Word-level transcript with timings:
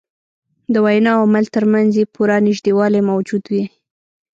د 0.73 0.75
وینا 0.85 1.11
او 1.17 1.23
عمل 1.27 1.45
تر 1.55 1.63
منځ 1.73 1.91
یې 1.99 2.11
پوره 2.13 2.37
نژدېوالی 2.47 3.01
موجود 3.09 3.43
وي. 3.51 3.63